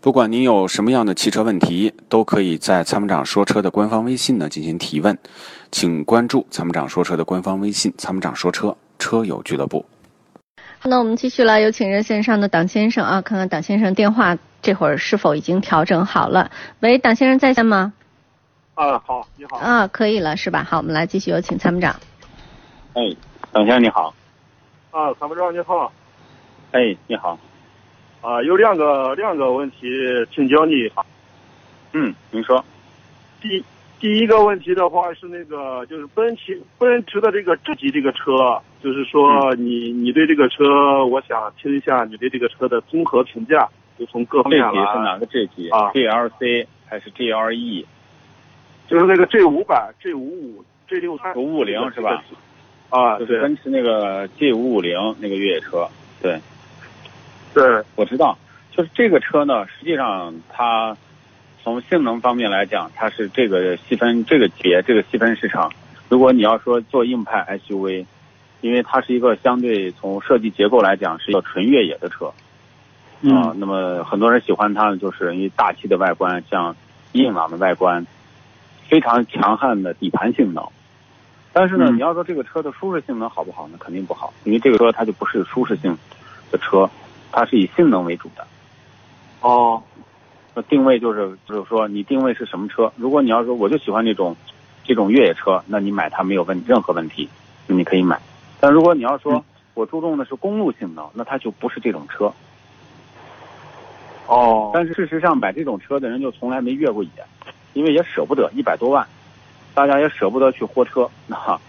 [0.00, 5.18] 不管您有什么样的汽车问题，都可以在参谋长说车的官方微信呢进行提问，
[5.72, 9.84] 请关注参谋长说车的官方微信“参谋长说车车友俱乐部”。
[10.78, 16.52] 好，那我们继续来有请热线上的党先生啊，看看党先生电话这会儿是否已经调整好了。
[16.78, 17.92] 喂，党先生在线吗？
[18.74, 19.56] 啊，好，你好。
[19.56, 20.62] 啊，可以了是吧？
[20.62, 21.96] 好，我们来继续有请参谋长。
[22.94, 23.02] 哎，
[23.50, 24.14] 党先生你好。
[24.92, 25.92] 啊，参谋长你好。
[26.70, 27.36] 哎，你好。
[28.20, 29.86] 啊，有两个两个问题
[30.34, 30.90] 请教你。
[31.92, 32.64] 嗯，您说。
[33.40, 33.64] 第
[34.00, 43.68] 第一个问题的话是那个，就是奔驰奔驰的这个 G 级这个车，就是说你你对这个车，我想听一下你对这个车的综合评价，
[43.98, 44.72] 就从各方面来。
[44.72, 47.84] 这级是哪个 G 级啊？GLC 还是 GLE？
[48.88, 51.34] 就是那个 G 五百、G 五五、G 六三。
[51.36, 52.22] 五五零是吧？
[52.90, 55.88] 啊，就是奔驰那个 G 五五零那个越野车，
[56.20, 56.40] 对。
[57.54, 58.36] 对，我知道，
[58.70, 60.96] 就是这个车呢，实际上它
[61.62, 65.72] 从性能方面来讲，它是这个细分这个级别这个细分市场。
[66.08, 68.06] 如果你要说做硬派 SUV，
[68.60, 72.26] 因为它是一个相对从设计结构来讲是一个纯越野的车，
[73.34, 76.74] 啊，那么很多人喜欢它呢，就是因为大气的外观，像
[77.12, 78.06] 硬朗的外观，
[78.88, 80.64] 非常强悍的底盘性能。
[81.52, 83.76] 但是呢，你要说这个车的舒适性能好不好呢？
[83.80, 85.96] 肯定不好，因为这个车它就不是舒适性
[86.50, 86.88] 的车。
[87.30, 88.46] 它是以性能为主的，
[89.42, 89.80] 哦，
[90.54, 92.90] 那定位就是就是说你定位是什么车？
[92.96, 94.34] 如果你要说我就喜欢这种
[94.82, 97.28] 这种越野车，那你买它没有问任何问题，
[97.66, 98.18] 那你可以买。
[98.58, 102.32] 但如果你要说我注重的是公路性能，那它就不是这种车。
[104.26, 107.10] 哦，但是事实上买这种车的人就从来没越过野，
[107.74, 109.06] 因为也舍不得一百多万，
[109.74, 111.60] 大家也舍不得去豁车，哈，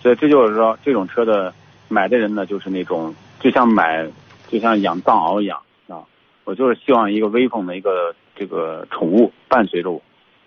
[0.00, 1.52] 所以这就是说这种车的
[1.88, 4.06] 买的人呢，就是那种就像买。
[4.48, 6.04] 就像养藏獒一样啊，
[6.44, 10.02] 我就是希望一个威风的一个这个宠物伴随着我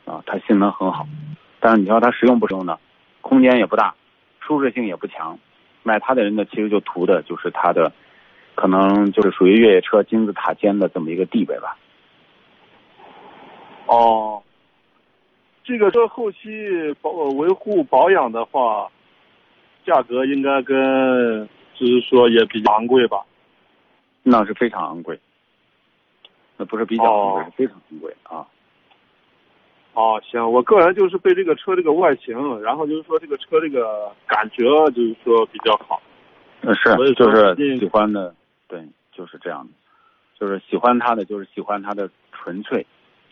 [0.05, 1.05] 啊，它性能很好，
[1.59, 2.77] 但是你说它实用不实用呢？
[3.21, 3.93] 空间也不大，
[4.39, 5.37] 舒适性也不强，
[5.83, 7.91] 买它的人呢，其实就图的就是它的
[8.55, 11.77] 可能就是属于越野车金字塔尖的这么一个地位吧。
[13.85, 14.41] 哦，
[15.63, 16.37] 这个车后期
[17.01, 18.89] 保维护保养的话，
[19.85, 23.23] 价格应该跟就是说也比较昂贵吧？
[24.29, 25.19] 那是非常昂贵，
[26.55, 28.45] 那不是比较昂贵，是非常昂贵啊。
[29.95, 35.99] 哦，行，我个人就是被这个车这个外形，然后就是说这个车这个感觉就是说比较好。
[36.61, 38.35] 呃，是，就是喜欢的，
[38.67, 39.73] 对，就是这样的，
[40.39, 42.85] 就是喜欢它的，就是喜欢它的纯粹，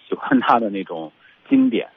[0.08, 1.12] 喜欢它的那种
[1.48, 1.88] 经典，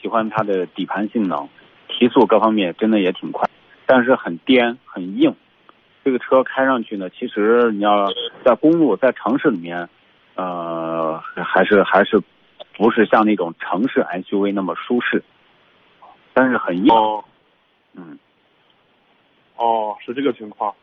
[0.00, 1.48] 喜欢它的底盘性能，
[1.88, 3.48] 提速各方面真的也挺快，
[3.86, 5.34] 但是很颠，很硬。
[6.02, 8.08] 这个车开上去呢，其实你要
[8.42, 9.86] 在公路、在城市里面，
[10.34, 12.18] 呃，还是还是
[12.74, 15.22] 不是像那种城市 SUV 那么舒适，
[16.32, 16.94] 但是很硬。
[17.94, 18.18] 嗯。
[19.56, 20.74] 哦，是这个情况。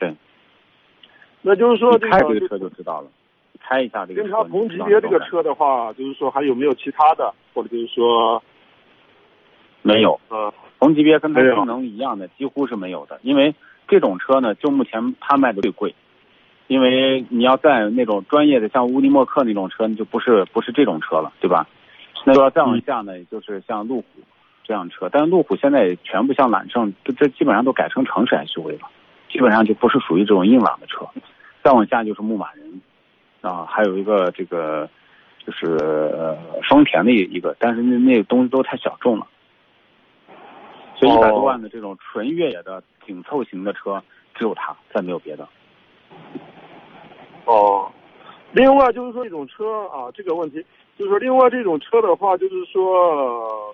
[0.00, 0.12] 对。
[1.40, 3.08] 那就是说，开这个车就知道了。
[3.60, 4.22] 开一下这个。
[4.22, 8.42] 跟它同级别这个车的话，就是说还有没有其他的，或者就是说
[9.82, 10.18] 没有。
[10.30, 13.54] 呃，同级别跟它性能一样的几乎是没有的，因为。
[13.88, 15.94] 这种车呢，就目前它卖的最贵，
[16.66, 21.66] 因为你要在那种专业的像乌尼莫克那种车，你就不是不是这种车了，对吧？
[22.24, 24.04] 那要再往下呢，就是像路虎
[24.64, 28.88] 这样车，但是路虎现在全部像揽胜，这这基本上都改成城市 SUV 了，
[29.30, 31.06] 基本上就不是属于这种硬朗的车。
[31.62, 32.80] 再往下就是牧马人，
[33.40, 34.88] 啊，还有一个这个
[35.44, 35.78] 就是
[36.68, 39.26] 丰田的一个，但是那那个东西都太小众了。
[40.98, 44.02] 所以一百多万的这种纯越野的紧凑型的车，
[44.34, 45.48] 只有它，再没有别的。
[47.44, 47.88] 哦，
[48.50, 50.56] 另外就是说这种车啊，这个问题
[50.98, 53.72] 就是说，另外这种车的话，就是说，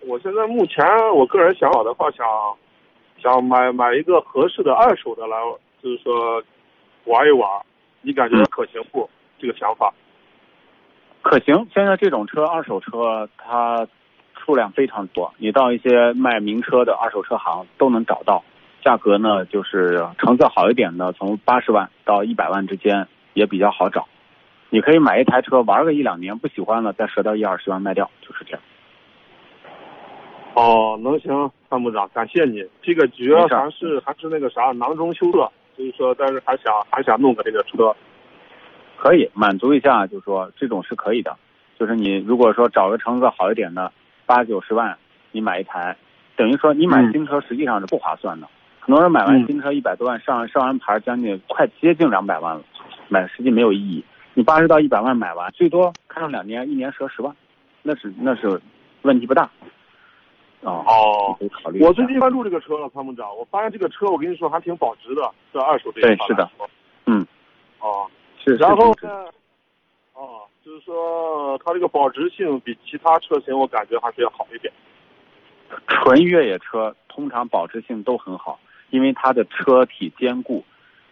[0.00, 0.84] 我现在目前
[1.14, 2.26] 我个人想法的话，想
[3.22, 5.38] 想买买一个合适的二手的来，
[5.82, 6.42] 就是说
[7.04, 7.48] 玩一玩，
[8.02, 9.08] 你感觉可行不？
[9.38, 9.94] 这个想法
[11.22, 11.66] 可行。
[11.72, 13.88] 现在这种车，二手车它。
[14.46, 18.44] 数量非常多，你到一些卖名车的二手车行都能找到，
[18.80, 24.06] 价格呢就是成色好一点的，从八十万到一百万之间也比较好找。
[24.70, 28.60] 你可以买一台车玩个一两年，不喜欢了再折掉一二十万卖掉，就是这样。
[30.54, 32.64] 哦，能行，参谋长，感谢你。
[32.82, 37.92] 这个主要还是还是那个啥囊中羞涩，所以说，但是还想还想弄个这个车，
[38.96, 41.36] 可以满足一下，就是说这种是可以的。
[41.78, 43.90] 就是你如果说找个成色好一点的。
[44.26, 44.96] 八九十万，
[45.32, 45.96] 你买一台，
[46.36, 48.48] 等于说你买新车实际上是不划算的。
[48.80, 52.62] 很多人买完新车一百多万上上完牌，将近快接近两百万了，
[53.08, 54.04] 买实际没有意义。
[54.34, 57.34] 你八十到一百万买完，最多开上两年，一年折十万，
[57.82, 58.60] 那是那是
[59.02, 59.48] 问题不大。
[60.60, 61.82] 哦，哦，你可以考虑。
[61.82, 66.50] 我最近关注这个车了，参谋长，我发现这个车我跟你说还挺保值的，这二手这一块对是的。
[67.06, 67.26] 嗯，
[67.80, 68.06] 哦，
[68.44, 69.24] 是，然后呢，
[70.14, 70.94] 哦，就是说
[71.66, 74.72] 它这个保值性比其他车型我感觉还是要好一点。
[75.88, 78.60] 纯越野车通常保值性都很好，
[78.90, 80.64] 因为它的车体坚固，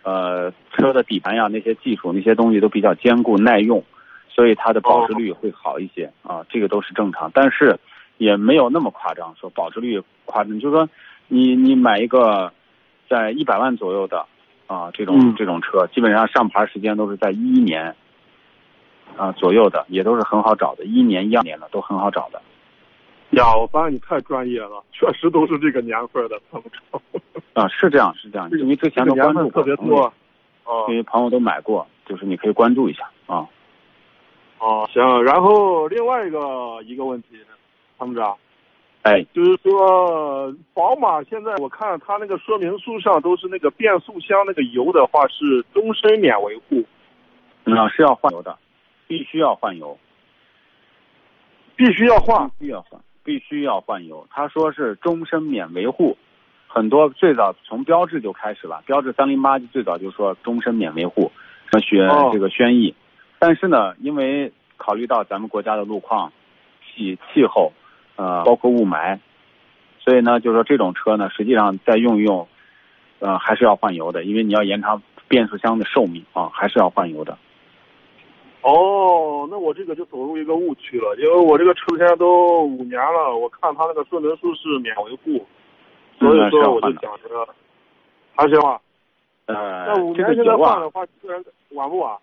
[0.04, 3.82] 呃，车的底盘呀那些技术那些东西都比较坚固耐用，
[4.28, 7.76] 所以它的保值率会好一些啊，这个都是正常，但是
[8.18, 10.88] 也没有那么夸张，说保值率夸张，就是说
[11.26, 12.52] 你你买一个
[13.10, 14.24] 在一百万左右的
[14.68, 17.92] 啊这种、嗯这种车，基本上上牌时间都是在一一年
[19.16, 22.40] 啊左右的，也都是很好找的，一年一二年的都很好找的。
[23.30, 26.40] 呀，我发现你太专业了，确实都是这个年份的。
[27.52, 30.12] 啊，是这样，是这样，因为之前这个年份都关注过，特别多。
[30.66, 33.46] 哦因为朋友都买过，就是你可以关注一下啊。
[34.58, 35.22] 哦，行。
[35.22, 37.36] 然后另外一个一个问题，
[37.98, 38.34] 参谋长，
[39.02, 46.82] 哎，就是说宝马现在我看它那个说明书上都是那个变速箱那个油的话是终身免维护，
[47.64, 48.56] 那是要换油的，
[49.06, 49.98] 必须要换油，
[51.76, 52.50] 必须要换。
[52.58, 54.26] 必须要换，必须要换油。
[54.30, 56.16] 他说是终身免维护，
[56.66, 61.30] 很多最早从标致就开始了，标致三零八最早就说终身免维护，
[61.70, 62.94] 什么宣哦这个轩逸，
[63.38, 66.32] 但是呢，因为考虑到咱们国家的路况、
[66.82, 67.72] 气气候，
[68.16, 69.18] 呃，包括雾霾，
[70.00, 72.46] 所以呢，就是说这种车呢，实际上再用一用，
[73.20, 77.38] 呃，还是要换油的，因为你要延长变速箱的寿命啊，还是要换油的。
[78.64, 85.44] 哦，那我这个就走入一个误区了，因为我这个车现在都五年了，我看他那个说明书是免维护，
[86.18, 87.46] 所以说我就想着
[88.34, 88.80] 还是要换。
[89.46, 92.16] 呃那五，年现在换的话，个人晚不晚？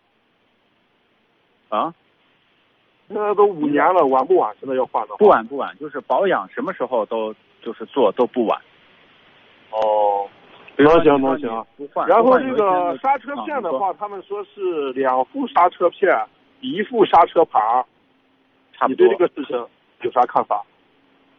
[1.69, 1.93] 啊，
[3.07, 4.55] 现在都五年了，晚不晚？
[4.59, 5.17] 现在要换的话？
[5.17, 5.27] 不。
[5.27, 8.59] 晚不晚，就是保养什么时候都就是做都不晚。
[9.69, 10.27] 哦，
[10.77, 16.09] 能行能行不换，然后这个刹车片的，啊话，他们说是两副刹车片，
[16.59, 17.61] 一副刹车盘
[18.73, 19.67] 差不多你对这，个事情
[20.01, 20.63] 有啥看法？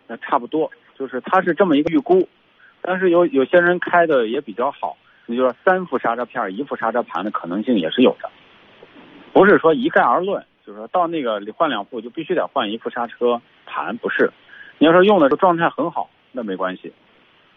[0.07, 2.29] 那差不多，就是它是这么一个预估，
[2.81, 4.97] 但是有有些人开的也比较好，
[5.27, 8.31] 你就说三副刹车片、一副刹车盘的可能性也是有的，
[9.33, 14.31] 不是说一概而论，就是说到那个换两副就必须得换一副刹车盘，不是。
[14.79, 16.93] 你要说用的时候状态很好，那没关系，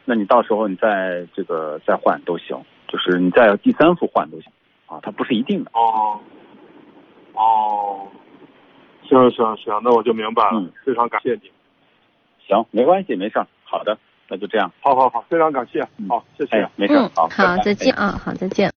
[0.05, 4.51] 那你到时候你再这个再换都行，就是你再第三副换都行，
[4.85, 5.71] 啊，它不是一定的。
[5.73, 6.19] 哦，
[7.33, 8.07] 哦，
[9.09, 11.51] 行行行，那我就明白了，嗯非常感谢你。
[12.47, 13.97] 行，没关系，没事儿，好的，
[14.29, 16.57] 那就这样，好好好，非常感谢，嗯好，谢谢。
[16.61, 18.75] 哎，没事儿嗯，，好，好，再见啊，好，再见。